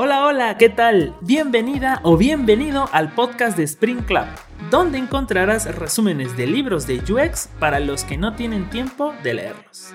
[0.00, 1.16] Hola, hola, ¿qué tal?
[1.22, 4.26] Bienvenida o bienvenido al podcast de Spring Club,
[4.70, 9.92] donde encontrarás resúmenes de libros de UX para los que no tienen tiempo de leerlos.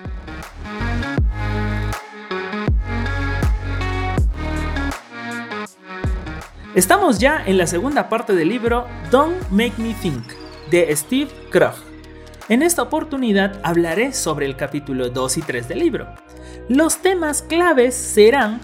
[6.74, 10.34] Estamos ya en la segunda parte del libro Don't Make Me Think
[10.70, 11.76] de Steve Krug.
[12.50, 16.14] En esta oportunidad hablaré sobre el capítulo 2 y 3 del libro.
[16.68, 18.60] Los temas claves serán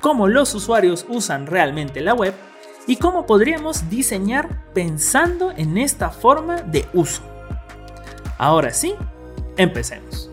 [0.00, 2.34] cómo los usuarios usan realmente la web
[2.86, 7.22] y cómo podríamos diseñar pensando en esta forma de uso.
[8.38, 8.94] Ahora sí,
[9.56, 10.30] empecemos.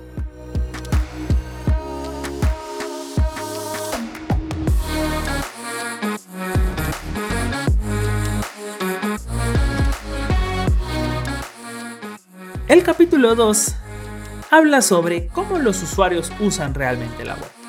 [12.68, 13.76] El capítulo 2
[14.50, 17.65] habla sobre cómo los usuarios usan realmente la web.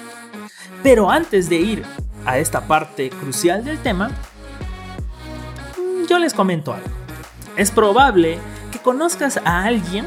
[0.86, 1.82] Pero antes de ir
[2.24, 4.12] a esta parte crucial del tema,
[6.08, 6.88] yo les comento algo.
[7.56, 8.38] Es probable
[8.70, 10.06] que conozcas a alguien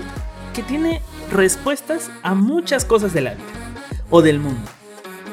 [0.53, 1.01] que tiene
[1.33, 3.43] respuestas a muchas cosas de la vida
[4.09, 4.71] o del mundo.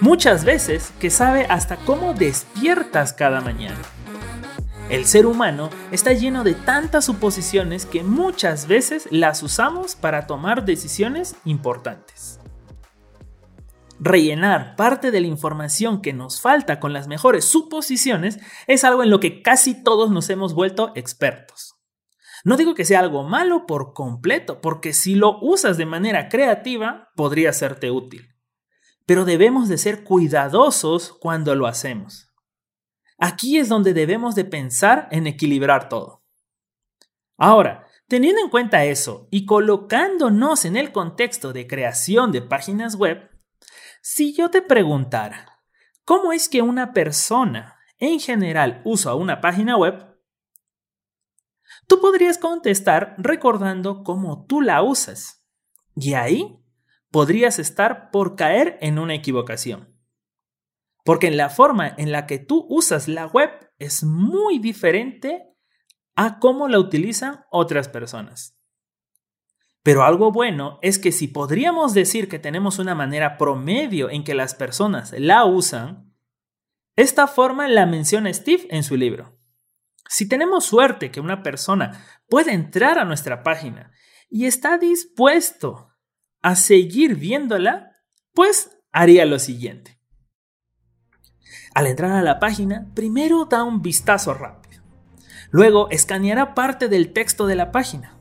[0.01, 3.79] Muchas veces que sabe hasta cómo despiertas cada mañana.
[4.91, 10.65] El ser humano está lleno de tantas suposiciones que muchas veces las usamos para tomar
[10.65, 12.41] decisiones importantes.
[13.99, 19.11] Rellenar parte de la información que nos falta con las mejores suposiciones es algo en
[19.11, 21.75] lo que casi todos nos hemos vuelto expertos.
[22.45, 27.09] No digo que sea algo malo por completo, porque si lo usas de manera creativa,
[27.17, 28.35] podría serte útil.
[29.07, 32.31] Pero debemos de ser cuidadosos cuando lo hacemos.
[33.19, 36.23] Aquí es donde debemos de pensar en equilibrar todo.
[37.39, 43.31] Ahora, teniendo en cuenta eso y colocándonos en el contexto de creación de páginas web,
[44.09, 45.65] si yo te preguntara,
[46.05, 50.17] ¿cómo es que una persona en general usa una página web?
[51.89, 55.45] Tú podrías contestar recordando cómo tú la usas.
[55.97, 56.57] Y ahí
[57.11, 59.99] podrías estar por caer en una equivocación.
[61.05, 63.51] Porque la forma en la que tú usas la web
[63.81, 65.53] es muy diferente
[66.15, 68.56] a cómo la utilizan otras personas.
[69.87, 74.35] Pero algo bueno es que si podríamos decir que tenemos una manera promedio en que
[74.35, 76.13] las personas la usan,
[76.97, 79.39] esta forma la menciona Steve en su libro.
[80.09, 83.93] Si tenemos suerte que una persona puede entrar a nuestra página
[84.29, 85.93] y está dispuesto
[86.43, 87.93] a seguir viéndola,
[88.35, 90.01] pues haría lo siguiente.
[91.77, 94.83] Al entrar a la página, primero da un vistazo rápido.
[95.53, 98.16] Luego escaneará parte del texto de la página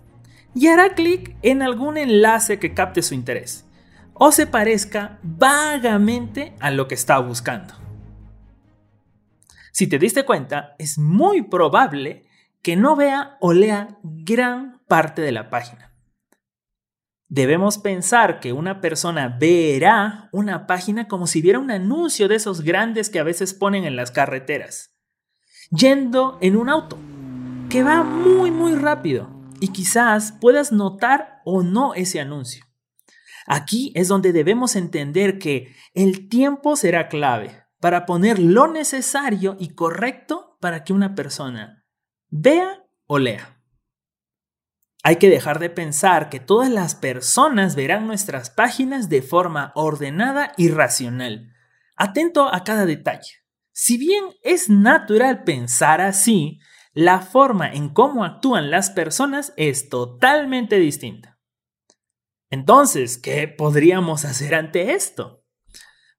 [0.56, 3.66] y hará clic en algún enlace que capte su interés
[4.16, 7.76] o se parezca vagamente a lo que está buscando.
[9.72, 12.26] Si te diste cuenta, es muy probable
[12.62, 15.94] que no vea o lea gran parte de la página.
[17.28, 22.62] Debemos pensar que una persona verá una página como si viera un anuncio de esos
[22.62, 24.96] grandes que a veces ponen en las carreteras,
[25.72, 26.98] yendo en un auto,
[27.70, 29.35] que va muy muy rápido
[29.66, 32.66] y quizás puedas notar o no ese anuncio.
[33.48, 39.70] Aquí es donde debemos entender que el tiempo será clave para poner lo necesario y
[39.70, 41.84] correcto para que una persona
[42.30, 43.60] vea o lea.
[45.02, 50.52] Hay que dejar de pensar que todas las personas verán nuestras páginas de forma ordenada
[50.58, 51.54] y racional,
[51.96, 53.32] atento a cada detalle.
[53.72, 56.60] Si bien es natural pensar así,
[56.96, 61.38] la forma en cómo actúan las personas es totalmente distinta.
[62.50, 65.46] Entonces, ¿qué podríamos hacer ante esto?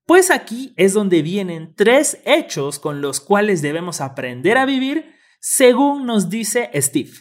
[0.05, 6.05] Pues aquí es donde vienen tres hechos con los cuales debemos aprender a vivir, según
[6.05, 7.13] nos dice Steve.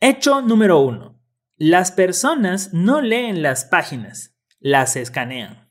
[0.00, 1.22] Hecho número uno.
[1.56, 5.70] Las personas no leen las páginas, las escanean.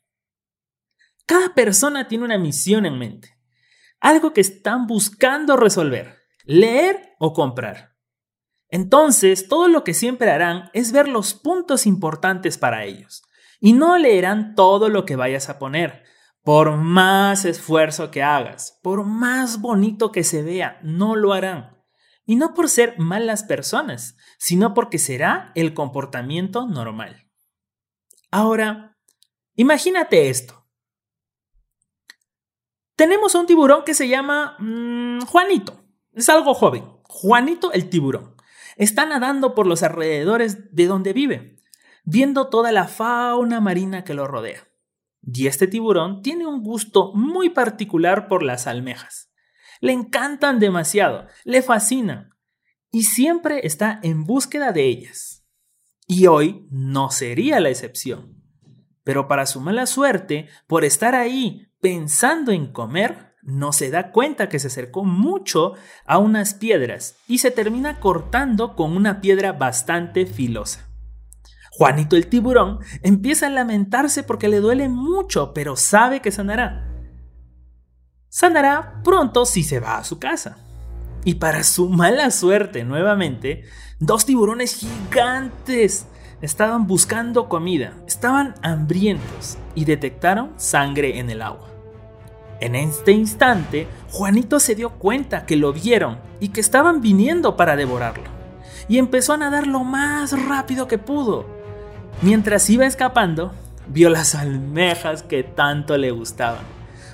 [1.26, 3.38] Cada persona tiene una misión en mente,
[4.04, 7.96] algo que están buscando resolver, leer o comprar.
[8.68, 13.24] Entonces, todo lo que siempre harán es ver los puntos importantes para ellos,
[13.62, 16.04] y no leerán todo lo que vayas a poner.
[16.44, 21.82] Por más esfuerzo que hagas, por más bonito que se vea, no lo harán.
[22.26, 27.30] Y no por ser malas personas, sino porque será el comportamiento normal.
[28.32, 28.98] Ahora,
[29.56, 30.63] imagínate esto.
[33.04, 35.84] Tenemos un tiburón que se llama mm, Juanito.
[36.14, 36.86] Es algo joven.
[37.04, 38.34] Juanito el tiburón.
[38.78, 41.58] Está nadando por los alrededores de donde vive,
[42.06, 44.70] viendo toda la fauna marina que lo rodea.
[45.22, 49.34] Y este tiburón tiene un gusto muy particular por las almejas.
[49.82, 52.30] Le encantan demasiado, le fascinan
[52.90, 55.46] y siempre está en búsqueda de ellas.
[56.08, 58.42] Y hoy no sería la excepción.
[59.04, 64.48] Pero para su mala suerte, por estar ahí pensando en comer, no se da cuenta
[64.48, 65.74] que se acercó mucho
[66.06, 70.88] a unas piedras y se termina cortando con una piedra bastante filosa.
[71.72, 76.88] Juanito el tiburón empieza a lamentarse porque le duele mucho, pero sabe que sanará.
[78.30, 80.60] Sanará pronto si se va a su casa.
[81.26, 83.66] Y para su mala suerte, nuevamente,
[84.00, 86.08] dos tiburones gigantes
[86.42, 91.73] estaban buscando comida, estaban hambrientos y detectaron sangre en el agua.
[92.64, 97.76] En este instante, Juanito se dio cuenta que lo vieron y que estaban viniendo para
[97.76, 98.24] devorarlo,
[98.88, 101.46] y empezó a nadar lo más rápido que pudo.
[102.22, 103.52] Mientras iba escapando,
[103.88, 106.64] vio las almejas que tanto le gustaban,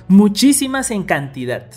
[0.06, 1.68] muchísimas en cantidad.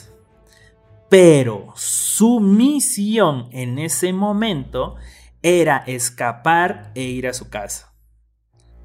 [1.09, 4.97] Pero su misión en ese momento
[5.41, 7.95] era escapar e ir a su casa.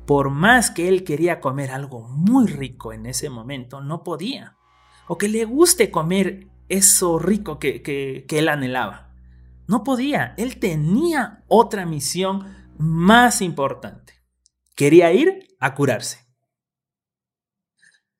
[0.06, 4.57] Por más que él quería comer algo muy rico en ese momento, no podía.
[5.08, 9.14] O que le guste comer eso rico que, que, él anhelaba.
[9.66, 10.34] No podía.
[10.36, 14.14] Él tenía otra misión más importante.
[14.76, 16.28] Quería ir a curarse.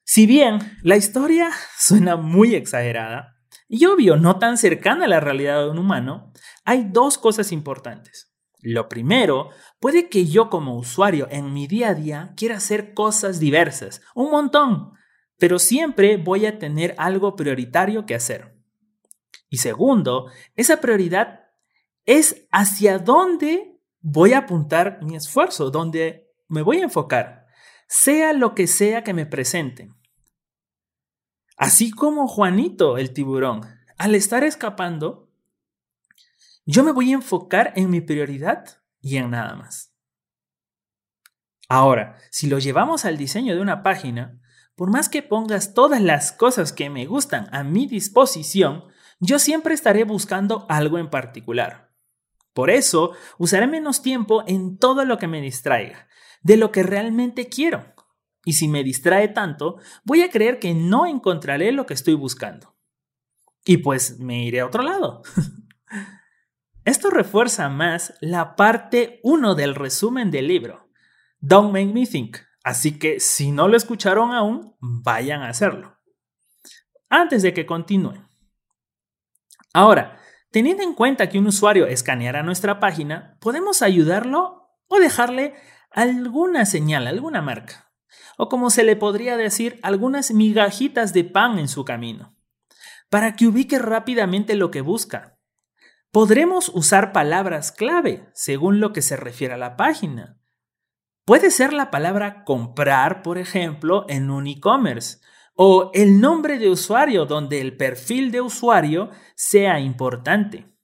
[0.03, 3.37] Si bien la historia suena muy exagerada
[3.69, 6.33] y obvio no tan cercana a la realidad de un humano,
[6.65, 8.35] hay dos cosas importantes.
[8.61, 13.39] Lo primero, puede que yo como usuario en mi día a día quiera hacer cosas
[13.39, 14.98] diversas, un montón,
[15.39, 18.55] pero siempre voy a tener algo prioritario que hacer.
[19.49, 21.47] Y segundo, esa prioridad
[22.05, 27.47] es hacia dónde voy a apuntar mi esfuerzo, dónde me voy a enfocar,
[27.87, 29.95] sea lo que sea que me presenten.
[31.57, 33.63] Así como Juanito el tiburón,
[33.97, 35.31] al estar escapando,
[36.65, 38.65] yo me voy a enfocar en mi prioridad
[39.01, 39.95] y en nada más.
[41.69, 44.41] Ahora, si lo llevamos al diseño de una página,
[44.79, 48.85] por más que pongas todas las cosas que me gustan a mi disposición,
[49.19, 51.93] yo siempre estaré buscando algo en particular.
[52.53, 56.07] Por eso, usaré menos tiempo en todo lo que me distraiga,
[56.43, 57.93] de lo que realmente quiero.
[58.45, 62.77] Y si me distrae tanto, voy a creer que no encontraré lo que estoy buscando.
[63.65, 65.23] Y pues me iré a otro lado.
[66.85, 70.89] Esto refuerza más la parte 1 del resumen del libro,
[71.41, 72.39] Don't Make Me Think,
[72.69, 75.99] así que si no lo escucharon aún, vayan a hacerlo.
[77.09, 78.29] Antes de que continúe.
[79.73, 80.21] Ahora,
[80.51, 85.55] teniendo en cuenta que un usuario escaneará nuestra página, podemos ayudarlo o dejarle
[85.91, 87.91] alguna señal, alguna marca,
[88.37, 92.37] o como se le podría decir, algunas migajitas de pan en su camino,
[93.09, 95.39] para que ubique rápidamente lo que busca
[96.11, 100.38] podremos usar palabras clave según lo que se refiere a la página.
[101.29, 105.19] Puede ser la palabra comprar, por ejemplo, en un e-commerce,
[105.57, 110.75] o el nombre de usuario donde el perfil de usuario sea importante.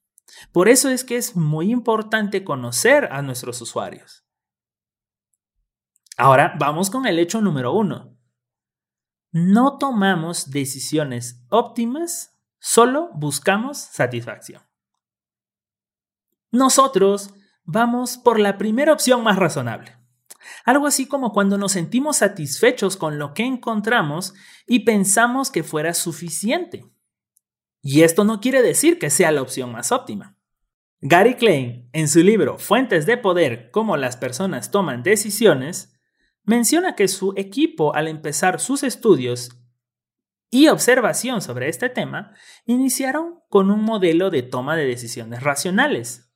[0.52, 4.26] Por eso es que es muy importante conocer a nuestros usuarios.
[6.19, 8.14] Ahora vamos con el hecho número uno.
[9.33, 14.61] No tomamos decisiones óptimas, solo buscamos satisfacción.
[16.50, 20.03] Nosotros vamos por la primera opción más razonable.
[20.64, 24.34] Algo así como cuando nos sentimos satisfechos con lo que encontramos
[24.66, 26.84] y pensamos que fuera suficiente.
[27.82, 30.37] Y esto no quiere decir que sea la opción más óptima.
[31.00, 36.00] Gary Klein, en su libro Fuentes de Poder, cómo las personas toman decisiones,
[36.44, 39.50] menciona que su equipo al empezar sus estudios
[40.50, 42.32] y observación sobre este tema,
[42.64, 46.32] iniciaron con un modelo de toma de decisiones racionales,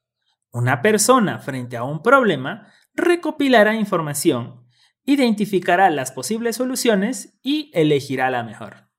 [0.51, 4.69] una persona frente a un problema recopilará información,
[5.05, 8.91] identificará las posibles soluciones y elegirá la mejor.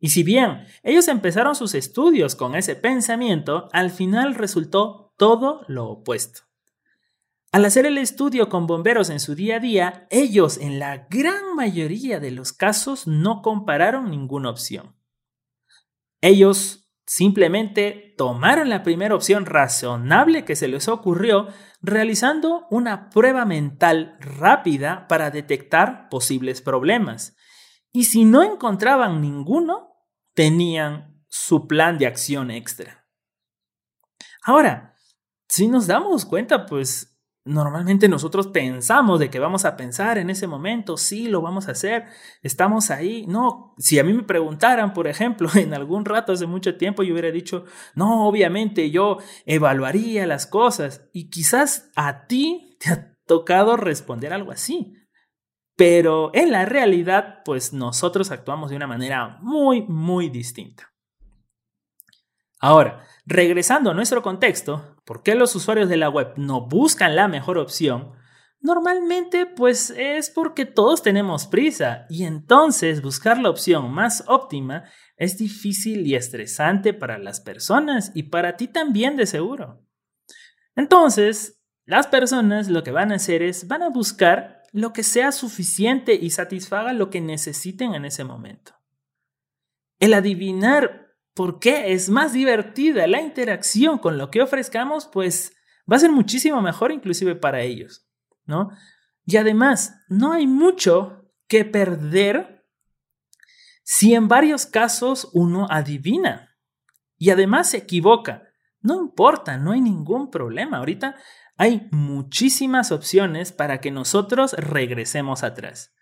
[0.00, 5.86] Y si bien ellos empezaron sus estudios con ese pensamiento, al final resultó todo lo
[5.86, 6.42] opuesto.
[7.50, 11.56] Al hacer el estudio con bomberos en su día a día, ellos en la gran
[11.56, 14.94] mayoría de los casos no compararon ninguna opción.
[16.20, 21.48] Ellos Simplemente tomaron la primera opción razonable que se les ocurrió
[21.80, 27.34] realizando una prueba mental rápida para detectar posibles problemas.
[27.92, 29.94] Y si no encontraban ninguno,
[30.34, 33.06] tenían su plan de acción extra.
[34.42, 34.94] Ahora,
[35.48, 37.17] si nos damos cuenta, pues
[37.48, 41.72] normalmente nosotros pensamos de que vamos a pensar en ese momento, sí, lo vamos a
[41.72, 42.04] hacer,
[42.42, 43.26] estamos ahí.
[43.26, 47.12] No, si a mí me preguntaran, por ejemplo, en algún rato hace mucho tiempo, yo
[47.12, 47.64] hubiera dicho,
[47.94, 54.52] no, obviamente yo evaluaría las cosas y quizás a ti te ha tocado responder algo
[54.52, 54.94] así.
[55.76, 60.92] Pero en la realidad, pues nosotros actuamos de una manera muy, muy distinta.
[62.60, 67.28] Ahora, regresando a nuestro contexto, ¿por qué los usuarios de la web no buscan la
[67.28, 68.12] mejor opción?
[68.60, 74.84] Normalmente pues es porque todos tenemos prisa y entonces buscar la opción más óptima
[75.16, 79.84] es difícil y estresante para las personas y para ti también de seguro.
[80.74, 85.30] Entonces, las personas lo que van a hacer es van a buscar lo que sea
[85.30, 88.74] suficiente y satisfaga lo que necesiten en ese momento.
[90.00, 91.07] El adivinar
[91.38, 95.54] por qué es más divertida la interacción con lo que ofrezcamos, pues
[95.88, 98.08] va a ser muchísimo mejor inclusive para ellos,
[98.44, 98.72] ¿no?
[99.24, 102.66] Y además, no hay mucho que perder
[103.84, 106.56] si en varios casos uno adivina
[107.16, 108.42] y además se equivoca.
[108.80, 110.78] No importa, no hay ningún problema.
[110.78, 111.14] Ahorita
[111.56, 115.94] hay muchísimas opciones para que nosotros regresemos atrás.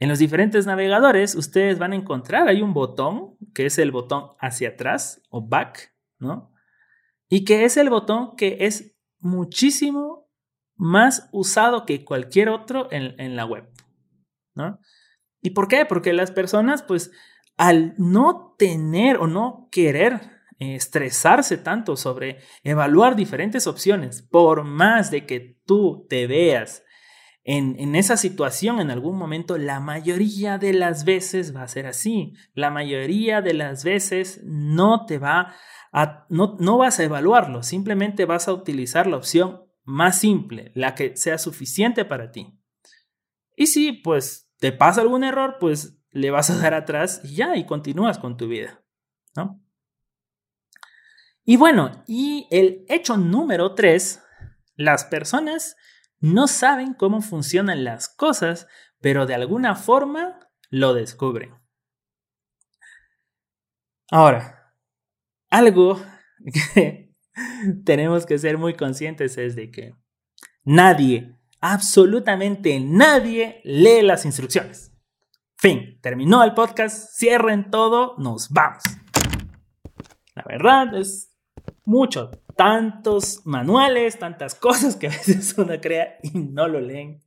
[0.00, 4.30] En los diferentes navegadores ustedes van a encontrar, hay un botón que es el botón
[4.40, 6.54] hacia atrás o back, ¿no?
[7.28, 10.26] Y que es el botón que es muchísimo
[10.74, 13.68] más usado que cualquier otro en, la web,
[14.54, 14.80] ¿no?
[15.42, 15.84] ¿Y por qué?
[15.84, 17.10] Porque las personas, pues,
[17.58, 20.14] al no tener o no querer
[20.58, 26.84] eh, estresarse tanto sobre evaluar diferentes opciones, por más de que tú te veas
[27.42, 32.34] en, esa situación en algún momento, la mayoría de las veces va a ser así.
[32.54, 35.54] La mayoría de las veces no te va
[35.92, 40.94] a, no, no vas a evaluarlo, simplemente vas a utilizar la opción más simple, la
[40.94, 42.56] que sea suficiente para ti.
[43.56, 47.56] Y si pues te pasa algún error, pues le vas a dar atrás y ya,
[47.56, 48.82] y continúas con tu vida,
[49.34, 49.60] ¿no?
[51.44, 54.22] Y bueno, y el hecho número tres,
[54.76, 55.76] las personas
[56.20, 58.68] no saben cómo funcionan las cosas,
[59.00, 61.54] pero de alguna forma lo descubren.
[64.10, 64.74] Ahora,
[65.48, 66.00] algo
[66.74, 67.14] que
[67.84, 69.94] tenemos que ser muy conscientes es de que
[70.64, 74.92] nadie, absolutamente nadie lee las instrucciones.
[75.56, 78.82] Fin, terminó el podcast, cierren todo, nos vamos.
[80.34, 81.36] La verdad es
[81.84, 87.22] mucho, tantos manuales, tantas cosas que a veces uno crea y no lo leen.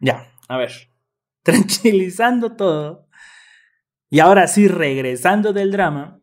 [0.00, 0.72] Ya, a ver,
[1.42, 3.08] tranquilizando todo.
[4.10, 6.22] Y ahora sí, regresando del drama,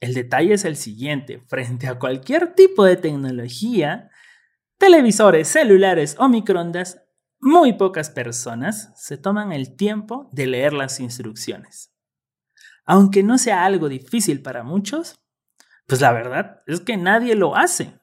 [0.00, 1.42] el detalle es el siguiente.
[1.48, 4.10] Frente a cualquier tipo de tecnología,
[4.78, 7.02] televisores, celulares o microondas,
[7.40, 11.92] muy pocas personas se toman el tiempo de leer las instrucciones.
[12.84, 15.20] Aunque no sea algo difícil para muchos,
[15.90, 17.98] pues la verdad es que nadie lo hace.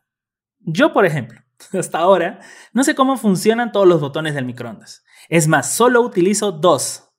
[0.59, 1.39] Yo, por ejemplo,
[1.73, 2.41] hasta ahora,
[2.73, 5.05] no sé cómo funcionan todos los botones del microondas.
[5.29, 7.13] Es más, solo utilizo dos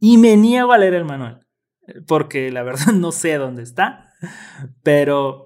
[0.00, 1.46] y me niego a leer el manual,
[2.06, 4.10] porque la verdad no sé dónde está,
[4.82, 5.44] pero...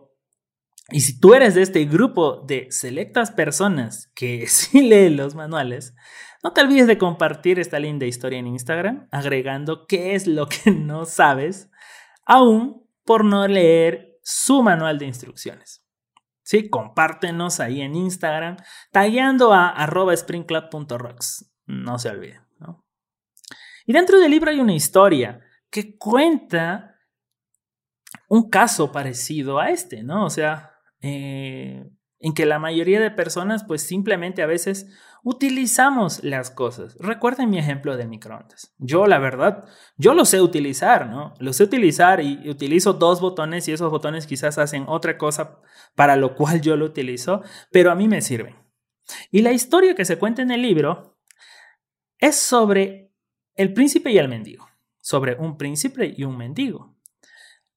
[0.93, 5.97] Y si tú eres de este grupo de selectas personas que sí leen los manuales,
[6.45, 10.71] no te olvides de compartir esta linda historia en Instagram, agregando qué es lo que
[10.71, 11.71] no sabes,
[12.25, 15.85] aún por no leer su manual de instrucciones.
[16.43, 16.69] ¿Sí?
[16.69, 18.57] Compártenos ahí en Instagram,
[18.91, 21.53] tagueando a arroba springclub.rocks.
[21.67, 22.50] No se olviden.
[23.87, 26.97] Y dentro del libro hay una historia que cuenta
[28.29, 30.27] un caso parecido a este, ¿no?
[30.27, 34.87] O sea, eh, en que la mayoría de personas pues simplemente a veces
[35.23, 36.97] utilizamos las cosas.
[36.99, 38.75] Recuerden mi ejemplo de microondas.
[38.79, 39.65] Yo, la verdad,
[39.97, 41.35] yo lo sé utilizar, ¿no?
[41.39, 45.61] Lo sé utilizar y utilizo dos botones y esos botones quizás hacen otra cosa
[45.95, 48.57] para lo cual yo lo utilizo, pero a mí me sirven.
[49.31, 51.19] Y la historia que se cuenta en el libro
[52.19, 53.12] es sobre
[53.55, 54.69] el príncipe y el mendigo,
[55.00, 56.97] sobre un príncipe y un mendigo,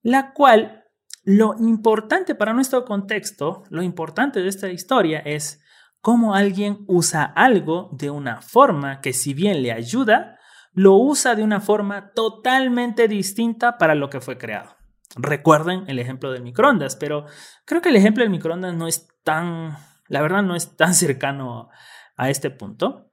[0.02, 0.83] la cual
[1.24, 5.64] lo importante para nuestro contexto, lo importante de esta historia es
[6.02, 10.38] cómo alguien usa algo de una forma que si bien le ayuda,
[10.74, 14.76] lo usa de una forma totalmente distinta para lo que fue creado.
[15.16, 17.26] Recuerden el ejemplo del microondas, pero
[17.66, 19.78] creo que el ejemplo del microondas no es tan,
[20.10, 21.70] la verdad no es tan cercano
[22.18, 23.12] a este punto.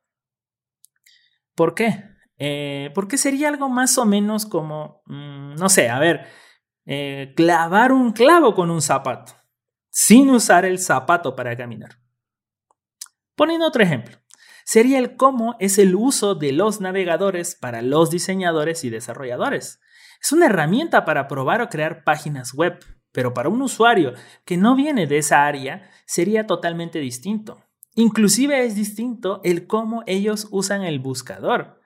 [1.54, 2.04] ¿Por qué?
[2.38, 6.26] Eh, porque sería algo más o menos como, mm, no sé, a ver,
[6.92, 9.32] eh, clavar un clavo con un zapato,
[9.90, 12.00] sin usar el zapato para caminar.
[13.36, 14.16] Poniendo otro ejemplo,
[14.64, 19.78] sería el cómo es el uso de los navegadores para los diseñadores y desarrolladores.
[20.20, 24.74] Es una herramienta para probar o crear páginas web, pero para un usuario que no
[24.74, 27.62] viene de esa área sería totalmente distinto.
[27.94, 31.80] Inclusive es distinto el cómo ellos usan el buscador,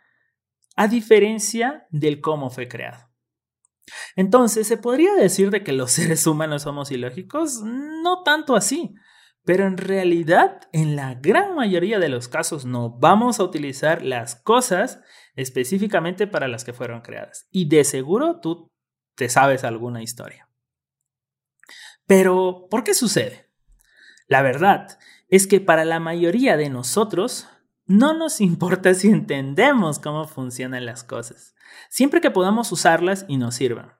[0.77, 3.14] a diferencia del cómo fue creado.
[4.17, 7.61] Entonces, ¿se podría decir de que los seres humanos somos ilógicos?
[7.63, 8.95] No tanto así,
[9.45, 14.37] pero en realidad, en la gran mayoría de los casos no vamos a utilizar las
[14.37, 15.01] cosas
[15.37, 17.47] específicamente para las que fueron creadas.
[17.51, 18.73] Y de seguro tú
[19.17, 20.49] te sabes alguna historia.
[22.07, 23.51] Pero, ¿por qué sucede?
[24.27, 24.99] La verdad
[25.29, 27.49] es que para la mayoría de nosotros
[27.87, 31.55] no nos importa si entendemos cómo funcionan las cosas,
[31.91, 33.93] siempre que podamos usarlas y nos sirvan.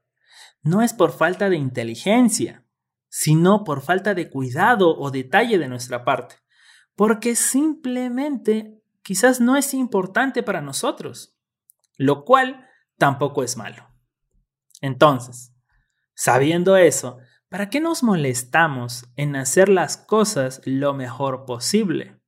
[0.63, 2.67] No es por falta de inteligencia,
[3.11, 6.37] sino por falta de cuidado o detalle de nuestra parte,
[6.97, 11.39] porque simplemente quizás no es importante para nosotros,
[11.99, 13.89] lo cual tampoco es malo.
[14.81, 15.55] Entonces,
[16.15, 17.19] sabiendo eso,
[17.51, 22.24] ¿para qué nos molestamos en hacer las cosas lo mejor posible?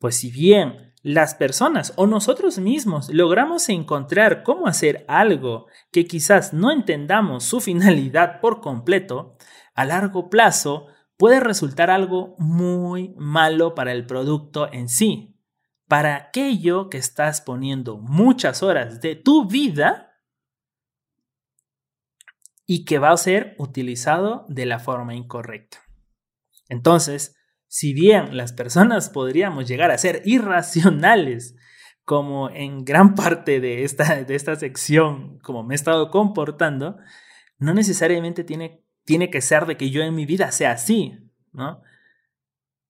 [0.00, 6.54] Pues si bien las personas o nosotros mismos logramos encontrar cómo hacer algo que quizás
[6.54, 9.36] no entendamos su finalidad por completo,
[9.74, 10.86] a largo plazo
[11.18, 15.38] puede resultar algo muy malo para el producto en sí,
[15.86, 20.18] para aquello que estás poniendo muchas horas de tu vida
[22.64, 25.78] y que va a ser utilizado de la forma incorrecta.
[26.70, 27.36] Entonces,
[27.72, 31.54] si bien las personas podríamos llegar a ser irracionales,
[32.04, 36.96] como en gran parte de esta, de esta sección, como me he estado comportando,
[37.58, 41.16] no necesariamente tiene, tiene que ser de que yo en mi vida sea así,
[41.52, 41.80] ¿no?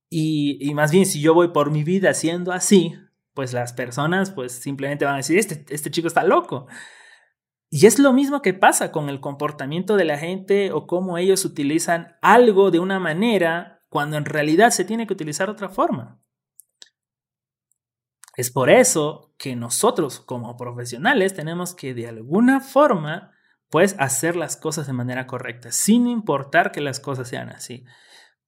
[0.09, 2.95] Y, y, más bien, si yo voy por mi vida siendo así,
[3.35, 6.69] pues las personas pues simplemente van a decir, este, este chico está loco.
[7.69, 11.45] Y es lo mismo que pasa con el comportamiento de la gente o cómo ellos
[11.45, 16.23] utilizan algo de una manera cuando en realidad se tiene que utilizar otra forma.
[18.37, 23.35] Es por eso que nosotros como profesionales tenemos que de alguna forma
[23.69, 27.85] pues hacer las cosas de manera correcta, sin importar que las cosas sean así.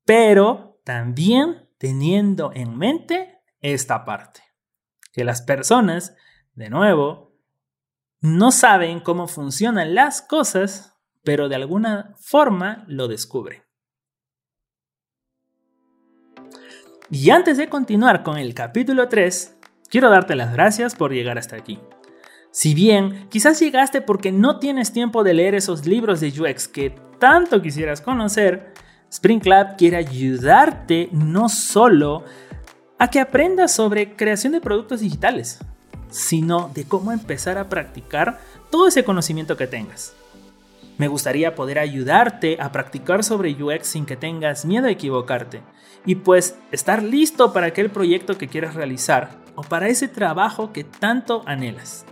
[0.05, 4.43] Pero también teniendo en mente esta parte,
[5.13, 6.17] que las personas,
[6.55, 7.37] de nuevo,
[8.21, 13.63] no saben cómo funcionan las cosas, pero de alguna forma lo descubren.
[17.15, 19.55] Y antes de continuar con el capítulo 3,
[19.91, 21.79] quiero darte las gracias por llegar hasta aquí.
[22.53, 26.95] Si bien quizás llegaste porque no tienes tiempo de leer esos libros de UX que
[27.19, 28.73] tanto quisieras conocer,
[29.11, 32.25] Spring Club quiere ayudarte no solo
[32.99, 35.59] a que aprendas sobre creación de productos digitales,
[36.09, 40.15] sino de cómo empezar a practicar todo ese conocimiento que tengas.
[40.97, 45.61] Me gustaría poder ayudarte a practicar sobre UX sin que tengas miedo a equivocarte
[46.05, 50.85] y pues estar listo para aquel proyecto que quieras realizar o para ese trabajo que
[50.85, 52.05] tanto anhelas.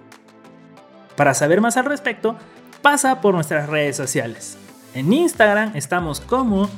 [1.17, 2.37] Para saber más al respecto,
[2.83, 4.57] pasa por nuestras redes sociales.
[4.95, 6.69] En Instagram estamos como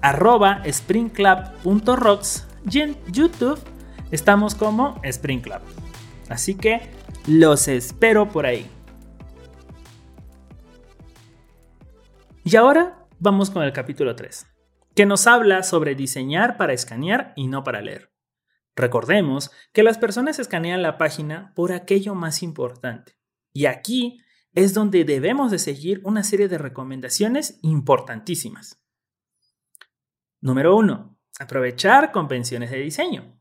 [0.00, 3.58] arroba springclub.rocks y en YouTube
[4.10, 5.60] estamos como Spring Club.
[6.28, 6.90] Así que
[7.26, 8.70] los espero por ahí.
[12.44, 14.57] Y ahora vamos con el capítulo 3
[14.98, 18.12] que nos habla sobre diseñar para escanear y no para leer.
[18.74, 23.16] Recordemos que las personas escanean la página por aquello más importante.
[23.52, 24.20] Y aquí
[24.54, 28.82] es donde debemos de seguir una serie de recomendaciones importantísimas.
[30.40, 31.16] Número 1.
[31.38, 33.40] Aprovechar convenciones de diseño.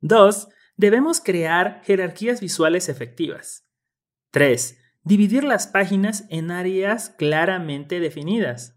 [0.00, 0.48] 2.
[0.74, 3.64] Debemos crear jerarquías visuales efectivas.
[4.32, 4.76] 3.
[5.04, 8.76] Dividir las páginas en áreas claramente definidas.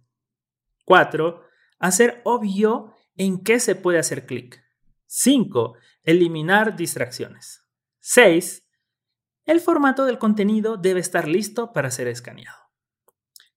[0.86, 1.53] 4
[1.84, 4.64] hacer obvio en qué se puede hacer clic.
[5.08, 5.76] 5.
[6.04, 7.62] Eliminar distracciones.
[8.00, 8.66] 6.
[9.46, 12.58] El formato del contenido debe estar listo para ser escaneado.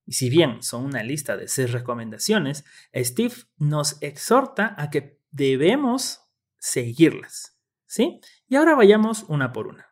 [0.05, 6.21] Y si bien son una lista de seis recomendaciones, Steve nos exhorta a que debemos
[6.59, 7.59] seguirlas.
[7.87, 8.21] ¿Sí?
[8.49, 9.87] Y ahora vayamos una por una.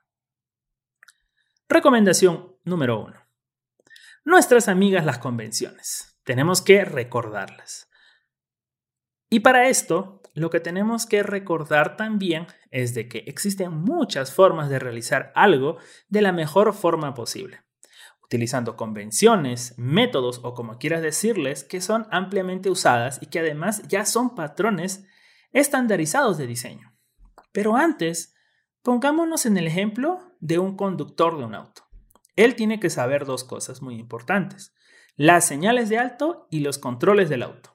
[1.69, 3.15] Recomendación número 1.
[4.25, 6.19] Nuestras amigas las convenciones.
[6.25, 7.89] Tenemos que recordarlas.
[9.35, 14.71] Y para esto, lo que tenemos que recordar también es de que existen muchas formas
[14.71, 17.65] de realizar algo de la mejor forma posible,
[18.23, 24.07] utilizando convenciones, métodos o como quieras decirles que son ampliamente usadas y que además ya
[24.07, 25.05] son patrones
[25.51, 26.95] estandarizados de diseño.
[27.51, 28.37] Pero antes,
[28.83, 31.83] pongámonos en el ejemplo de un conductor de un auto.
[32.37, 34.77] Él tiene que saber dos cosas muy importantes,
[35.17, 37.74] las señales de alto y los controles del auto.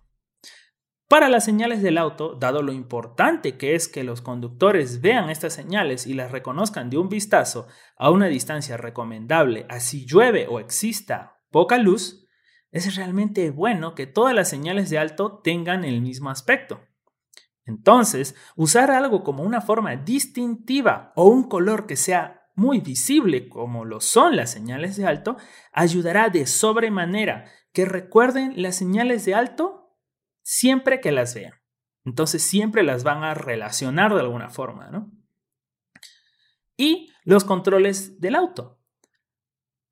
[1.10, 5.54] Para las señales del auto, dado lo importante que es que los conductores vean estas
[5.54, 7.65] señales y las reconozcan de un vistazo
[7.98, 12.28] a una distancia recomendable, así llueve o exista poca luz,
[12.69, 16.82] es realmente bueno que todas las señales de alto tengan el mismo aspecto.
[17.65, 23.84] Entonces, usar algo como una forma distintiva o un color que sea muy visible como
[23.84, 25.38] lo son las señales de alto,
[25.74, 29.79] ayudará de sobremanera que recuerden las señales de alto
[30.49, 31.53] siempre que las vean.
[32.05, 35.12] Entonces siempre las van a relacionar de alguna forma, ¿no?
[36.75, 38.79] Y los controles del auto.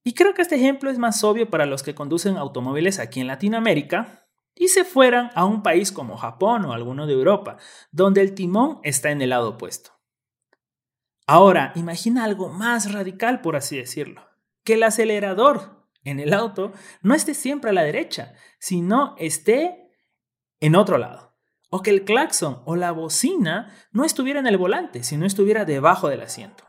[0.04, 3.28] Y creo que este ejemplo es más obvio para los que conducen automóviles aquí en
[3.28, 7.58] Latinoamérica y se fueran a un país como Japón o alguno de Europa,
[7.92, 9.92] donde el timón está en el lado opuesto.
[11.28, 14.28] Ahora, imagina algo más radical, por así decirlo,
[14.64, 16.72] que el acelerador en el auto
[17.04, 19.87] no esté siempre a la derecha, sino esté
[20.60, 21.36] en otro lado.
[21.70, 26.08] O que el claxon o la bocina no estuviera en el volante, sino estuviera debajo
[26.10, 26.64] del asiento.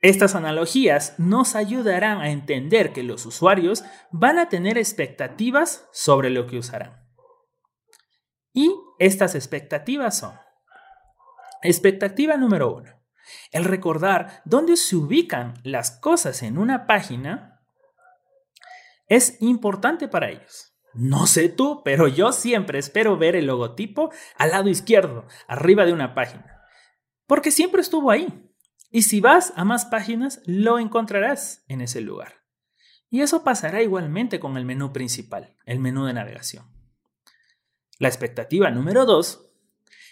[0.00, 6.46] Estas analogías nos ayudarán a entender que los usuarios van a tener expectativas sobre lo
[6.46, 7.04] que usarán.
[8.52, 10.34] Y estas expectativas son,
[11.62, 12.92] expectativa número uno,
[13.50, 17.60] el recordar dónde se ubican las cosas en una página
[19.08, 20.74] es importante para ellos.
[20.94, 25.92] No sé tú, pero yo siempre espero ver el logotipo al lado izquierdo, arriba de
[25.92, 26.62] una página.
[27.26, 28.52] Porque siempre estuvo ahí.
[28.90, 32.34] Y si vas a más páginas, lo encontrarás en ese lugar.
[33.10, 36.66] Y eso pasará igualmente con el menú principal, el menú de navegación.
[37.98, 39.50] La expectativa número dos,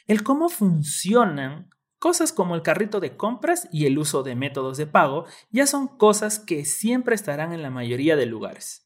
[0.06, 4.86] el cómo funcionan cosas como el carrito de compras y el uso de métodos de
[4.86, 8.86] pago, ya son cosas que siempre estarán en la mayoría de lugares.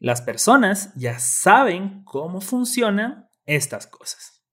[0.00, 4.44] Las personas ya saben cómo funcionan estas cosas.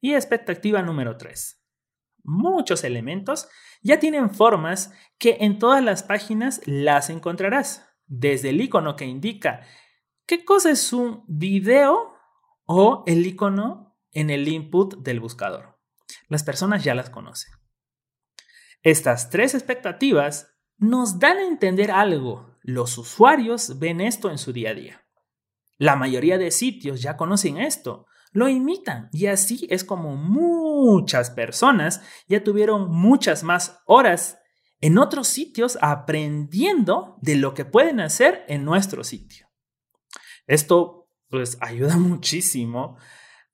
[0.00, 1.62] Y expectativa número 3.
[2.24, 3.48] Muchos elementos
[3.82, 9.60] ya tienen formas que en todas las páginas las encontrarás, desde el icono que indica
[10.26, 12.14] qué cosa es un video
[12.66, 15.78] o el icono en el input del buscador.
[16.28, 17.52] Las personas ya las conocen.
[18.82, 24.70] Estas tres expectativas nos dan a entender algo los usuarios ven esto en su día
[24.70, 25.06] a día.
[25.78, 32.02] La mayoría de sitios ya conocen esto, lo imitan y así es como muchas personas
[32.28, 34.38] ya tuvieron muchas más horas
[34.80, 39.48] en otros sitios aprendiendo de lo que pueden hacer en nuestro sitio.
[40.46, 42.98] Esto pues ayuda muchísimo,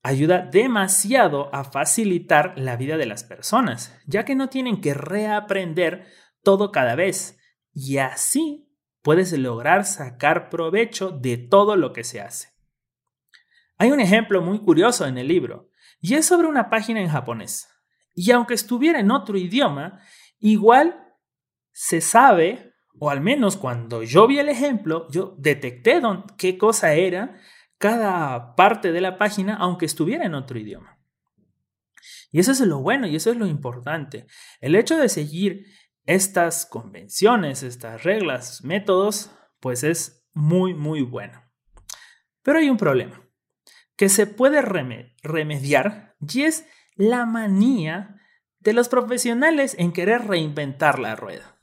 [0.03, 6.07] ayuda demasiado a facilitar la vida de las personas, ya que no tienen que reaprender
[6.42, 7.38] todo cada vez
[7.73, 8.65] y así
[9.07, 12.49] puedes lograr sacar provecho de todo lo que se hace.
[13.79, 17.69] Hay un ejemplo muy curioso en el libro, y es sobre una página en japonés.
[18.16, 20.01] Y aunque estuviera en otro idioma,
[20.40, 21.07] igual
[21.71, 26.03] se sabe, o al menos cuando yo vi el ejemplo, yo detecté
[26.37, 27.37] qué cosa era
[27.79, 30.99] cada parte de la página, aunque estuviera en otro idioma.
[32.33, 34.27] Y eso es lo bueno y eso es lo importante.
[34.61, 35.64] El hecho de seguir
[36.07, 41.42] estas convenciones, estas reglas, métodos, pues es muy, muy bueno.
[42.42, 43.23] Pero hay un problema
[43.97, 48.16] que se puede remediar y es la manía
[48.61, 51.59] de los profesionales en querer reinventar la rueda.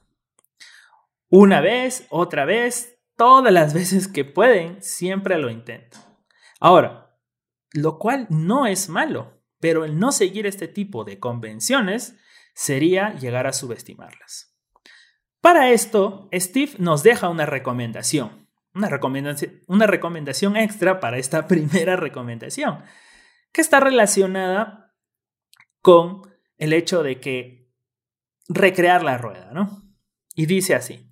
[1.29, 6.01] Una vez, otra vez, todas las veces que pueden, siempre lo intentan.
[6.59, 7.17] Ahora,
[7.71, 12.17] lo cual no es malo, pero el no seguir este tipo de convenciones
[12.53, 14.55] sería llegar a subestimarlas.
[15.41, 21.95] Para esto, Steve nos deja una recomendación, una recomendación, una recomendación extra para esta primera
[21.95, 22.83] recomendación,
[23.51, 24.95] que está relacionada
[25.81, 26.21] con
[26.57, 27.69] el hecho de que
[28.47, 29.83] recrear la rueda, ¿no?
[30.35, 31.11] Y dice así,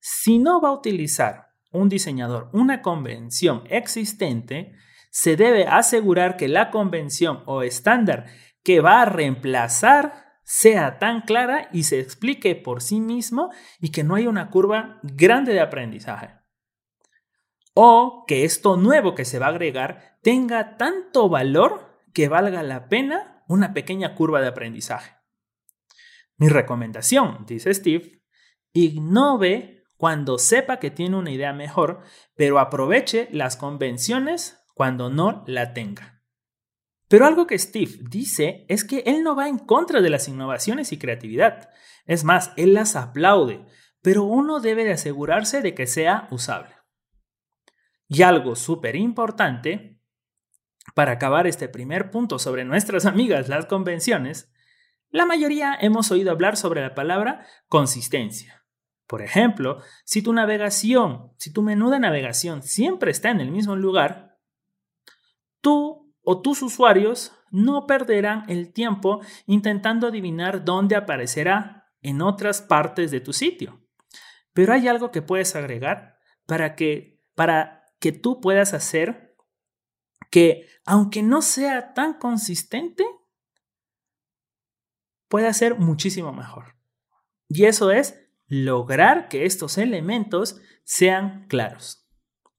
[0.00, 4.72] si no va a utilizar un diseñador una convención existente,
[5.10, 8.26] se debe asegurar que la convención o estándar
[8.62, 14.04] que va a reemplazar sea tan clara y se explique por sí mismo y que
[14.04, 16.36] no haya una curva grande de aprendizaje.
[17.74, 22.88] O que esto nuevo que se va a agregar tenga tanto valor que valga la
[22.88, 25.16] pena una pequeña curva de aprendizaje.
[26.36, 28.22] Mi recomendación, dice Steve,
[28.72, 32.02] ignove cuando sepa que tiene una idea mejor,
[32.36, 36.15] pero aproveche las convenciones cuando no la tenga.
[37.08, 40.92] Pero algo que Steve dice es que él no va en contra de las innovaciones
[40.92, 41.70] y creatividad.
[42.04, 43.64] Es más, él las aplaude,
[44.02, 46.74] pero uno debe de asegurarse de que sea usable.
[48.08, 50.00] Y algo súper importante,
[50.94, 54.52] para acabar este primer punto sobre nuestras amigas las convenciones,
[55.10, 58.64] la mayoría hemos oído hablar sobre la palabra consistencia.
[59.06, 63.76] Por ejemplo, si tu navegación, si tu menú de navegación siempre está en el mismo
[63.76, 64.38] lugar,
[65.60, 73.12] tú o tus usuarios no perderán el tiempo intentando adivinar dónde aparecerá en otras partes
[73.12, 73.80] de tu sitio.
[74.52, 79.36] Pero hay algo que puedes agregar para que, para que tú puedas hacer
[80.28, 83.06] que, aunque no sea tan consistente,
[85.28, 86.74] pueda ser muchísimo mejor.
[87.48, 92.04] Y eso es lograr que estos elementos sean claros.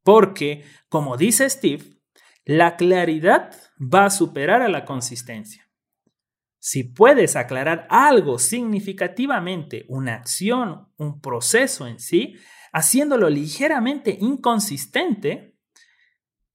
[0.03, 1.96] Porque, como dice Steve,
[2.47, 5.69] la claridad va a superar a la consistencia.
[6.59, 12.35] Si puedes aclarar algo significativamente, una acción, un proceso en sí,
[12.71, 15.57] haciéndolo ligeramente inconsistente,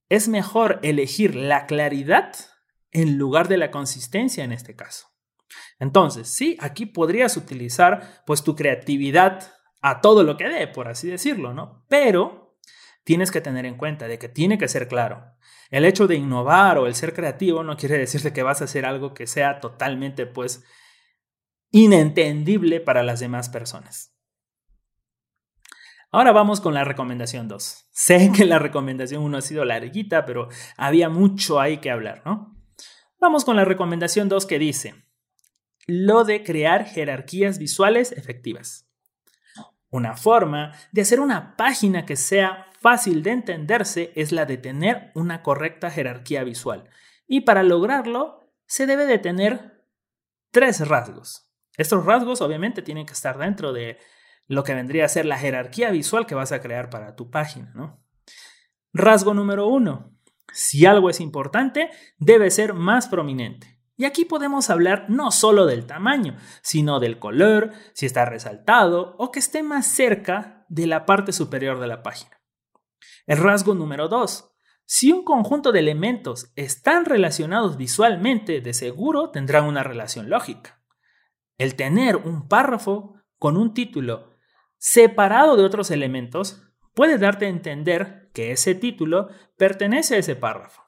[0.09, 2.33] es mejor elegir la claridad
[2.91, 5.09] en lugar de la consistencia en este caso.
[5.79, 9.53] Entonces, sí, aquí podrías utilizar pues tu creatividad
[9.83, 11.85] a todo lo que dé, por así decirlo, ¿no?
[11.89, 12.42] Pero
[13.05, 15.25] tienes que tener en cuenta de que tiene que ser claro.
[15.71, 18.85] El hecho de innovar o el ser creativo no quiere decirte que vas a hacer
[18.85, 20.65] algo que sea totalmente pues
[21.71, 24.15] inentendible para las demás personas.
[26.15, 27.89] Ahora vamos con la recomendación 2.
[27.91, 32.55] Sé que la recomendación 1 ha sido larguita, pero había mucho ahí que hablar, ¿no?
[33.19, 34.95] Vamos con la recomendación 2 que dice,
[35.87, 38.89] lo de crear jerarquías visuales efectivas.
[39.91, 45.13] Una forma de hacer una página que sea fácil de entenderse es la de tener
[45.15, 46.91] una correcta jerarquía visual.
[47.27, 49.87] Y para lograrlo, se debe de tener
[50.51, 51.49] tres rasgos.
[51.77, 53.99] Estos rasgos obviamente tienen que estar dentro de
[54.47, 57.73] lo que vendría a ser la jerarquía visual que vas a crear para tu página,
[57.75, 58.05] ¿no?
[58.93, 60.13] Rasgo número uno.
[60.53, 63.79] Si algo es importante, debe ser más prominente.
[63.97, 69.31] Y aquí podemos hablar no solo del tamaño, sino del color, si está resaltado o
[69.31, 72.42] que esté más cerca de la parte superior de la página.
[73.27, 74.53] El rasgo número 2.
[74.85, 80.83] Si un conjunto de elementos están relacionados visualmente, de seguro tendrán una relación lógica.
[81.59, 84.31] El tener un párrafo con un título
[84.79, 86.63] separado de otros elementos
[86.95, 90.83] puede darte a entender que ese título pertenece a ese párrafo.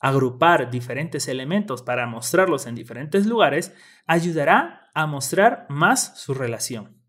[0.00, 3.74] Agrupar diferentes elementos para mostrarlos en diferentes lugares
[4.06, 7.02] ayudará a mostrar más su relación.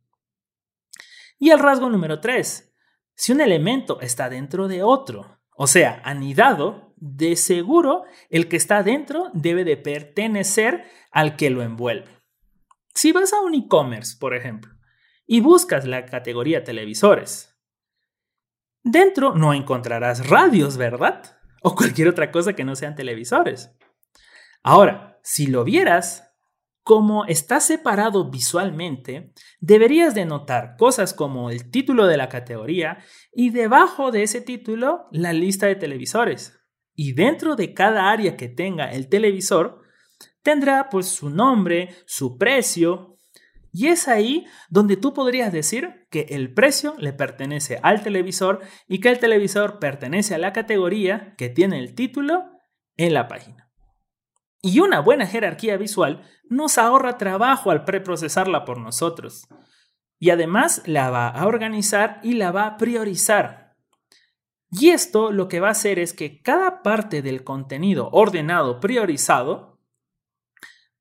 [1.40, 2.71] Y el rasgo número 3.
[3.16, 8.84] Si un elemento está dentro de otro, o sea, anidado, de seguro el que está
[8.84, 12.10] dentro debe de pertenecer al que lo envuelve.
[12.94, 14.72] Si vas a un e-commerce, por ejemplo,
[15.26, 17.58] y buscas la categoría televisores,
[18.84, 21.42] dentro no encontrarás radios, ¿verdad?
[21.62, 23.72] o cualquier otra cosa que no sean televisores.
[24.64, 26.31] Ahora, si lo vieras,
[26.84, 32.98] como está separado visualmente, deberías de notar cosas como el título de la categoría
[33.32, 36.60] y debajo de ese título la lista de televisores.
[36.96, 39.82] Y dentro de cada área que tenga el televisor,
[40.42, 43.12] tendrá pues su nombre, su precio,
[43.74, 49.00] y es ahí donde tú podrías decir que el precio le pertenece al televisor y
[49.00, 52.44] que el televisor pertenece a la categoría que tiene el título
[52.98, 53.71] en la página.
[54.62, 59.48] Y una buena jerarquía visual nos ahorra trabajo al preprocesarla por nosotros.
[60.20, 63.76] Y además la va a organizar y la va a priorizar.
[64.72, 69.80] Y esto lo que va a hacer es que cada parte del contenido ordenado, priorizado,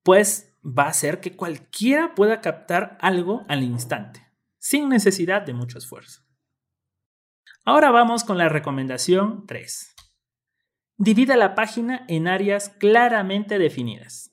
[0.02, 4.26] pues va a hacer que cualquiera pueda captar algo al instante,
[4.58, 6.22] sin necesidad de mucho esfuerzo.
[7.64, 9.89] Ahora vamos con la recomendación 3.
[11.02, 14.32] Divida la página en áreas claramente definidas.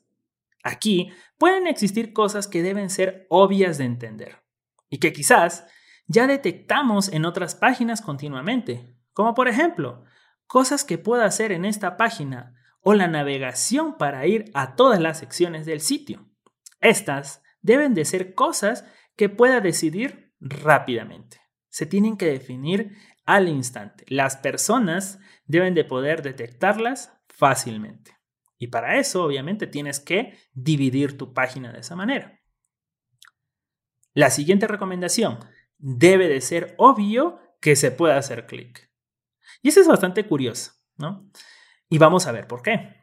[0.63, 4.43] Aquí pueden existir cosas que deben ser obvias de entender
[4.89, 5.65] y que quizás
[6.07, 10.03] ya detectamos en otras páginas continuamente, como por ejemplo,
[10.45, 15.19] cosas que pueda hacer en esta página o la navegación para ir a todas las
[15.19, 16.27] secciones del sitio.
[16.81, 18.83] Estas deben de ser cosas
[19.15, 21.39] que pueda decidir rápidamente.
[21.69, 24.03] Se tienen que definir al instante.
[24.09, 28.15] Las personas deben de poder detectarlas fácilmente.
[28.57, 32.39] Y para eso, obviamente, tienes que dividir tu página de esa manera.
[34.13, 35.39] La siguiente recomendación,
[35.77, 38.91] debe de ser obvio que se pueda hacer clic.
[39.61, 41.29] Y eso es bastante curioso, ¿no?
[41.89, 42.95] Y vamos a ver por qué.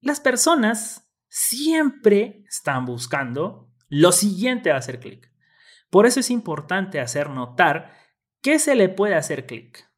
[0.00, 5.32] las personas siempre están buscando lo siguiente a hacer clic.
[5.90, 7.96] Por eso es importante hacer notar
[8.42, 9.88] qué se le puede hacer clic.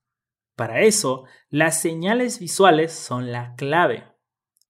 [0.56, 4.10] Para eso, las señales visuales son la clave.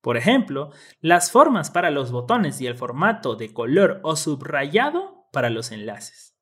[0.01, 0.71] Por ejemplo,
[1.01, 6.37] las formas para los botones y el formato de color o subrayado para los enlaces.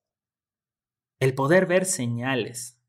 [1.20, 2.82] El poder ver señales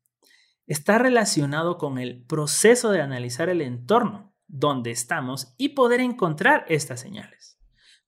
[0.66, 7.00] está relacionado con el proceso de analizar el entorno donde estamos y poder encontrar estas
[7.00, 7.58] señales.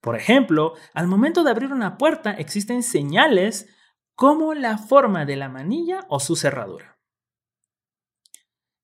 [0.00, 3.68] Por ejemplo, al momento de abrir una puerta existen señales
[4.14, 6.97] como la forma de la manilla o su cerradura.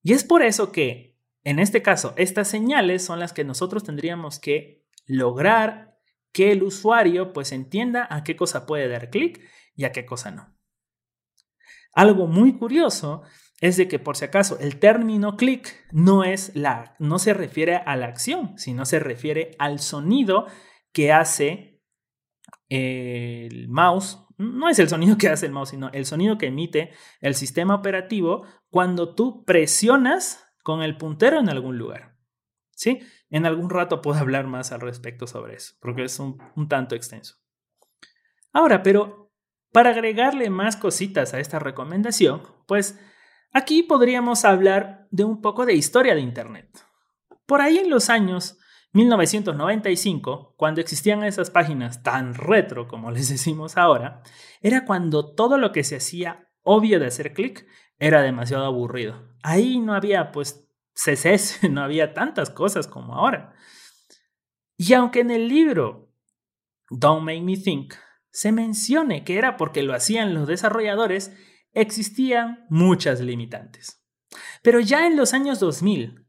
[0.04, 1.14] Y es por eso que
[1.44, 5.98] en este caso, estas señales son las que nosotros tendríamos que lograr
[6.32, 9.40] que el usuario pues entienda a qué cosa puede dar clic
[9.76, 10.56] y a qué cosa no.
[11.92, 13.22] Algo muy curioso
[13.60, 17.76] es de que por si acaso el término clic no es la no se refiere
[17.76, 20.46] a la acción, sino se refiere al sonido
[20.92, 21.82] que hace
[22.68, 24.23] el mouse.
[24.36, 27.74] No es el sonido que hace el mouse, sino el sonido que emite el sistema
[27.74, 32.16] operativo cuando tú presionas con el puntero en algún lugar.
[32.72, 33.00] ¿Sí?
[33.30, 37.36] En algún rato puedo hablar más al respecto sobre eso, porque es un, tanto extenso.
[38.52, 39.32] Ahora, pero
[39.72, 42.98] para agregarle más cositas a esta recomendación, pues
[43.52, 46.68] aquí podríamos hablar de un poco de historia de Internet.
[47.46, 48.58] Por ahí en los años
[48.94, 54.22] 1995, cuando existían esas páginas tan retro como les decimos ahora,
[54.62, 57.66] era cuando todo lo que se hacía obvio de hacer clic
[57.98, 59.28] era demasiado aburrido.
[59.42, 63.54] Ahí no había pues CCS, no había tantas cosas como ahora.
[64.76, 66.12] Y aunque en el libro
[66.88, 67.94] Don't Make Me Think
[68.30, 71.36] se mencione que era porque lo hacían los desarrolladores,
[71.72, 74.04] existían muchas limitantes.
[74.62, 76.23] Pero ya en los años 2000,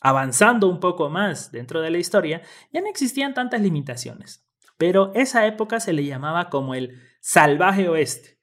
[0.00, 4.46] avanzando un poco más dentro de la historia, ya no existían tantas limitaciones.
[4.78, 8.36] Pero esa época se le llamaba como el salvaje oeste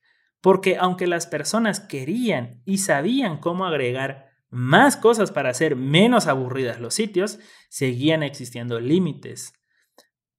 [0.44, 6.82] porque aunque las personas querían y sabían cómo agregar más cosas para hacer menos aburridas
[6.82, 7.40] los sitios,
[7.70, 9.54] seguían existiendo límites.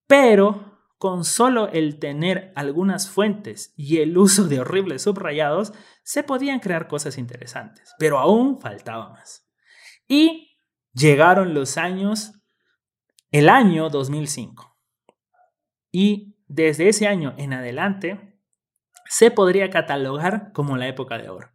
[0.06, 5.72] Pero con solo el tener algunas fuentes y el uso de horribles subrayados,
[6.02, 9.48] se podían crear cosas interesantes, pero aún faltaba más.
[10.06, 10.53] Y
[10.94, 12.32] llegaron los años,
[13.30, 14.76] el año 2005.
[15.92, 18.38] Y desde ese año en adelante,
[19.06, 21.50] se podría catalogar como la época de oro,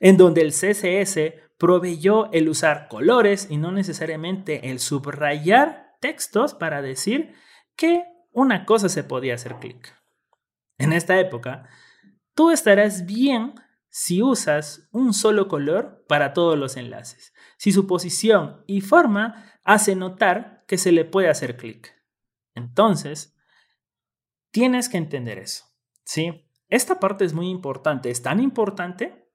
[0.00, 6.82] en donde el CSS proveyó el usar colores y no necesariamente el subrayar textos para
[6.82, 7.34] decir
[7.76, 9.94] que una cosa se podía hacer clic.
[10.78, 11.68] En esta época,
[12.34, 13.54] tú estarás bien
[13.96, 19.94] si usas un solo color para todos los enlaces, si su posición y forma hace
[19.94, 21.94] notar que se le puede hacer clic.
[22.56, 23.36] Entonces,
[24.50, 25.66] tienes que entender eso,
[26.04, 26.50] ¿sí?
[26.68, 29.30] Esta parte es muy importante, es tan importante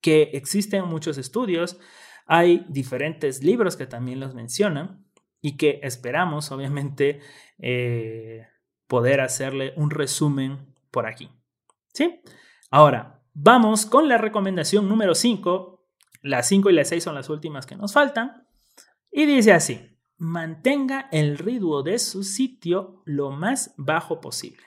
[0.00, 1.76] que existen muchos estudios,
[2.24, 5.08] hay diferentes libros que también los mencionan
[5.40, 7.18] y que esperamos, obviamente,
[7.58, 8.46] eh,
[8.86, 11.32] poder hacerle un resumen por aquí.
[11.92, 12.22] ¿Sí?
[12.70, 15.84] Ahora, vamos con la recomendación número 5.
[16.22, 18.46] Las 5 y las 6 son las últimas que nos faltan.
[19.10, 19.80] Y dice así,
[20.16, 24.64] mantenga el ritmo de su sitio lo más bajo posible.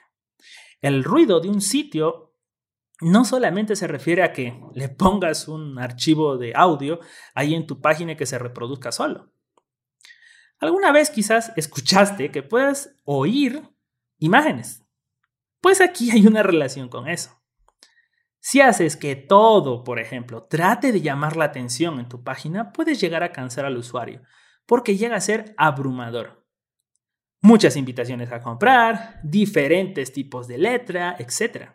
[0.80, 2.34] El ruido de un sitio
[3.00, 7.00] no solamente se refiere a que le pongas un archivo de audio
[7.34, 9.32] ahí en tu página que se reproduzca solo.
[10.58, 13.62] ¿Alguna vez quizás escuchaste que puedas oír
[14.18, 14.82] imágenes?
[15.60, 17.30] Pues aquí hay una relación con eso.
[18.48, 23.00] Si haces que todo, por ejemplo, trate de llamar la atención en tu página, puedes
[23.00, 24.22] llegar a cansar al usuario,
[24.66, 26.46] porque llega a ser abrumador
[27.40, 31.70] muchas invitaciones a comprar, diferentes tipos de letra, etc.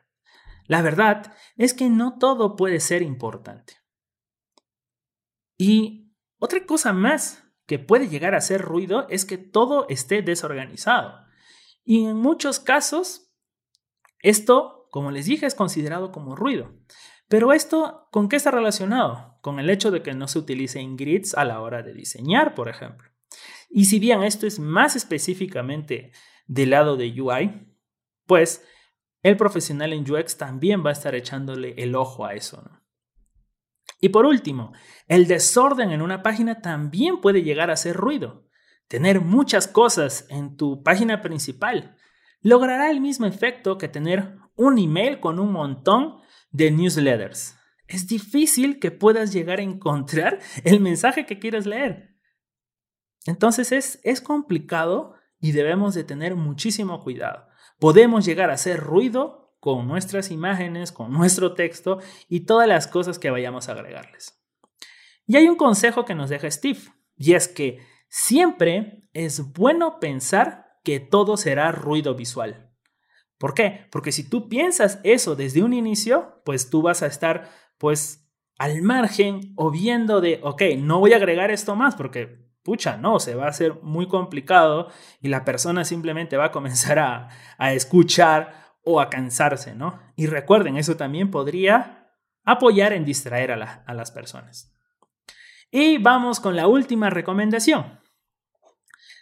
[0.65, 3.81] La verdad es que no todo puede ser importante.
[5.57, 11.25] Y otra cosa más que puede llegar a hacer ruido es que todo esté desorganizado.
[11.83, 13.29] Y en muchos casos,
[14.19, 16.75] esto, como les dije, es considerado como ruido.
[17.27, 19.37] Pero esto, ¿con qué está relacionado?
[19.41, 22.67] Con el hecho de que no se utilicen grids a la hora de diseñar, por
[22.67, 23.09] ejemplo.
[23.69, 26.11] Y si bien esto es más específicamente
[26.45, 27.73] del lado de UI,
[28.25, 28.67] pues
[29.23, 32.61] el profesional en UX también va a estar echándole el ojo a eso.
[34.01, 34.73] Y por último,
[35.07, 38.45] el desorden en una página también puede llegar a hacer ruido.
[38.89, 41.95] Tener muchas cosas en tu página principal
[42.41, 46.17] logrará el mismo efecto que tener un email con un montón
[46.51, 47.57] de newsletters.
[47.87, 52.17] Es difícil que puedas llegar a encontrar el mensaje que quieres leer.
[53.25, 57.47] Entonces es, es complicado y debemos de tener muchísimo cuidado.
[57.79, 63.19] Podemos llegar a hacer ruido con nuestras imágenes, con nuestro texto y todas las cosas
[63.19, 64.39] que vayamos a agregarles.
[65.27, 66.79] Y hay un consejo que nos deja Steve,
[67.15, 67.79] y es que
[68.09, 72.70] siempre es bueno pensar que todo será ruido visual.
[73.41, 73.87] ¿Por qué?
[73.89, 78.83] Porque si tú piensas eso desde un inicio, pues tú vas a estar pues al
[78.83, 83.33] margen o viendo de, ok, no voy a agregar esto más porque, pucha, no, se
[83.33, 88.75] va a hacer muy complicado y la persona simplemente va a comenzar a, a escuchar
[88.83, 89.99] o a cansarse, ¿no?
[90.15, 92.13] Y recuerden, eso también podría
[92.43, 94.71] apoyar en distraer a, a las personas.
[95.71, 97.99] Y vamos con la última recomendación.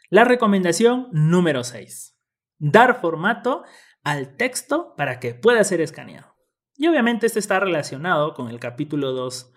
[0.10, 2.18] La recomendación número 6.
[2.58, 3.64] Dar formato
[4.10, 6.36] al texto para que pueda ser escaneado.
[6.76, 9.54] Y obviamente este está relacionado con el capítulo 2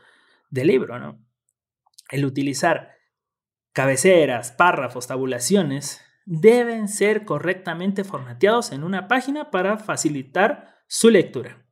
[0.50, 1.24] del libro, ¿no?
[2.10, 2.96] El utilizar
[3.72, 11.64] cabeceras, párrafos, tabulaciones deben ser correctamente formateados en una página para facilitar su lectura.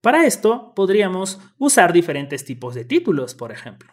[0.00, 3.92] Para esto podríamos usar diferentes tipos de títulos, por ejemplo,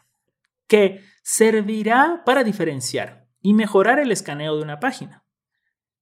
[0.67, 5.26] que servirá para diferenciar y mejorar el escaneo de una página.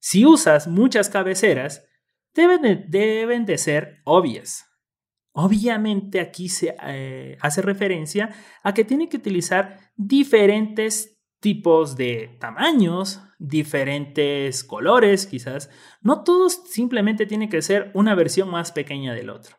[0.08, 1.84] Si usas muchas cabeceras,
[2.36, 4.68] deben de, deben de ser obvias.
[5.32, 8.30] Obviamente aquí se eh, hace referencia
[8.62, 15.72] a que tiene que utilizar diferentes tipos de tamaños, diferentes colores quizás.
[16.02, 19.58] No todos simplemente tienen que ser una versión más pequeña del otro.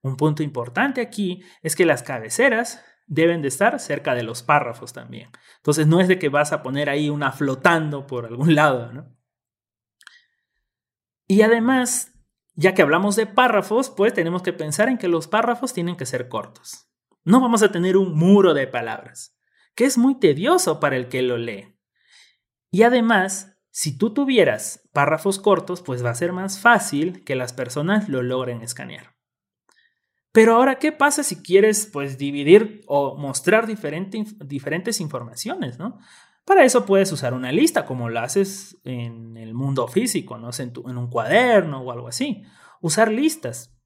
[0.00, 4.94] Un punto importante aquí es que las cabeceras deben de estar cerca de los párrafos
[4.94, 5.28] también.
[5.58, 9.15] Entonces no es de que vas a poner ahí una flotando por algún lado, ¿no?
[11.26, 12.12] Y además,
[12.54, 16.06] ya que hablamos de párrafos, pues tenemos que pensar en que los párrafos tienen que
[16.06, 16.88] ser cortos.
[17.24, 19.36] No vamos a tener un muro de palabras,
[19.74, 21.76] que es muy tedioso para el que lo lee.
[22.70, 27.52] Y además, si tú tuvieras párrafos cortos, pues va a ser más fácil que las
[27.52, 29.16] personas lo logren escanear.
[30.32, 35.98] Pero ahora, ¿qué pasa si quieres pues dividir o mostrar diferentes informaciones, ¿no?
[36.46, 40.50] Para eso puedes usar una lista, como lo haces en el mundo físico, ¿no?
[40.56, 42.44] En, un cuaderno o algo así.
[42.80, 43.76] Usar listas.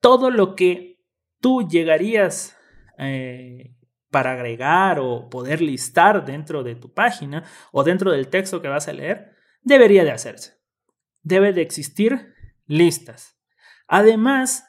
[0.00, 1.00] Todo lo que
[1.40, 2.56] tú llegarías
[2.98, 3.76] eh,
[4.10, 8.88] para agregar o poder listar dentro de tu página o dentro del texto que vas
[8.88, 10.58] a leer, debería de hacerse.
[11.22, 12.34] Debe de existir
[12.66, 13.38] listas.
[13.86, 14.64] Además,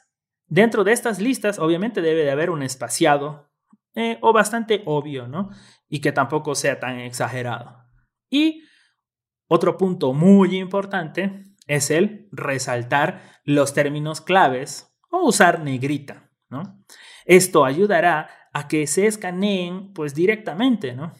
[0.46, 3.50] dentro de estas listas, obviamente debe de haber un espaciado
[3.96, 5.50] eh, o bastante obvio, ¿no?
[5.88, 7.84] Y que tampoco sea tan exagerado.
[8.30, 8.62] Y
[9.48, 16.84] otro punto muy importante es el resaltar los términos claves o usar negrita, ¿no?
[17.24, 21.12] Esto ayudará a que se escaneen pues directamente, ¿no?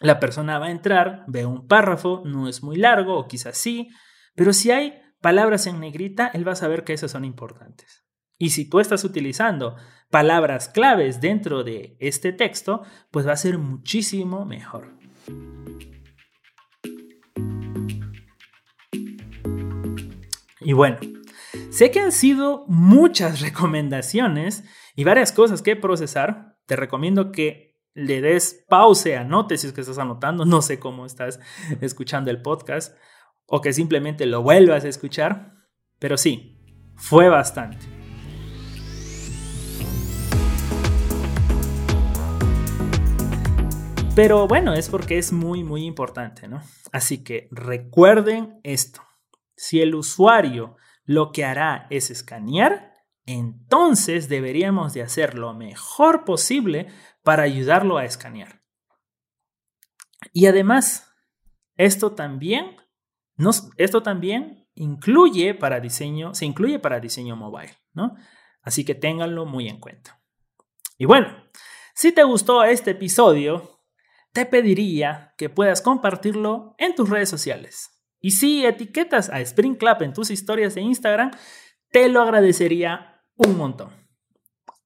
[0.00, 3.88] La persona va a entrar, ve un párrafo, no es muy largo o quizás sí,
[4.34, 8.03] pero si hay palabras en negrita, él va a saber que esas son importantes.
[8.38, 9.76] Y si tú estás utilizando
[10.10, 14.94] palabras claves dentro de este texto, pues va a ser muchísimo mejor.
[20.60, 20.98] Y bueno,
[21.70, 24.64] sé que han sido muchas recomendaciones
[24.96, 26.56] y varias cosas que procesar.
[26.66, 31.06] Te recomiendo que le des pause, anotes si es que estás anotando, no sé cómo
[31.06, 31.38] estás
[31.80, 32.96] escuchando el podcast,
[33.46, 35.52] o que simplemente lo vuelvas a escuchar,
[35.98, 36.60] pero sí,
[36.96, 37.93] fue bastante.
[44.14, 46.62] Pero bueno, es porque es muy, muy importante, ¿no?
[46.92, 49.02] Así que recuerden esto.
[49.56, 52.92] Si el usuario lo que hará es escanear,
[53.26, 56.86] entonces deberíamos de hacer lo mejor posible
[57.24, 58.62] para ayudarlo a escanear.
[60.32, 61.12] Y además,
[61.76, 62.76] esto también,
[63.78, 68.14] esto también incluye para diseño, se incluye para diseño mobile, ¿no?
[68.62, 70.22] Así que ténganlo muy en cuenta.
[70.98, 71.28] Y bueno,
[71.94, 73.73] si te gustó este episodio,
[74.34, 78.02] te pediría que puedas compartirlo en tus redes sociales.
[78.20, 81.30] Y si etiquetas a Spring Club en tus historias de Instagram,
[81.90, 83.90] te lo agradecería un montón.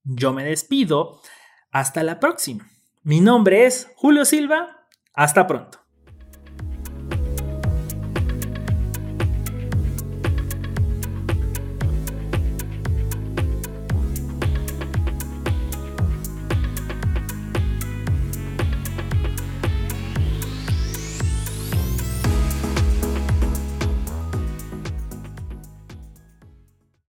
[0.05, 1.21] Yo me despido.
[1.71, 2.69] Hasta la próxima.
[3.03, 4.87] Mi nombre es Julio Silva.
[5.15, 5.88] Hasta pronto.